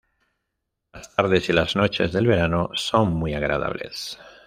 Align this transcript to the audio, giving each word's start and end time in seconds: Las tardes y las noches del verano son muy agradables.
Las 0.93 1.13
tardes 1.15 1.47
y 1.49 1.53
las 1.53 1.75
noches 1.75 2.11
del 2.11 2.25
verano 2.25 2.71
son 2.73 3.13
muy 3.13 3.35
agradables. 3.35 4.17